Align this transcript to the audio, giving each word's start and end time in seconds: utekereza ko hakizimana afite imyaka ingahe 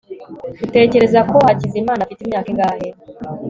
utekereza 0.65 1.19
ko 1.29 1.37
hakizimana 1.47 2.01
afite 2.03 2.19
imyaka 2.23 2.47
ingahe 2.53 2.87